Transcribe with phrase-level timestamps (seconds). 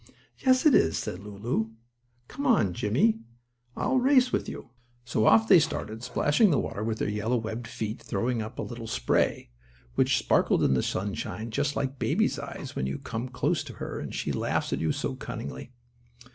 [0.39, 1.69] "Yes it is," said Lulu.
[2.27, 3.19] "Come on, Jimmie,
[3.77, 4.71] I'll race with you."
[5.05, 8.63] So off they started, splashing the water with their yellow, webbed feet, throwing up a
[8.63, 9.51] little spray,
[9.93, 13.99] which sparkled in the sunshine, just like baby's eyes when you come close to her
[13.99, 15.71] and she laughs at you so cunningly.